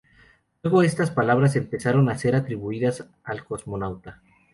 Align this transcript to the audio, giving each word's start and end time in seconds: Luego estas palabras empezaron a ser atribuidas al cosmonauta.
Luego 0.63 0.81
estas 0.81 1.11
palabras 1.11 1.55
empezaron 1.55 2.09
a 2.09 2.17
ser 2.17 2.35
atribuidas 2.35 3.07
al 3.23 3.45
cosmonauta. 3.45 4.23